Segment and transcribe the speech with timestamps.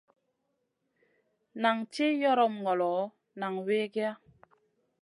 [1.61, 2.93] Nan tih yoron ŋolo,
[3.39, 4.11] nan wikiya.